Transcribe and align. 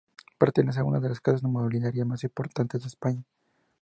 Pertenece 0.39 0.79
a 0.79 0.83
una 0.83 0.99
de 0.99 1.09
las 1.09 1.19
casas 1.21 1.43
nobiliarias 1.43 2.07
más 2.07 2.23
importantes 2.23 2.81
de 2.81 2.87
España. 2.87 3.23